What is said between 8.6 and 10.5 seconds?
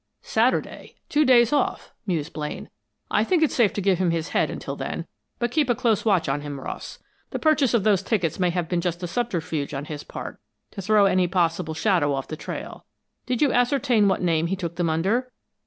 been just a subterfuge on his part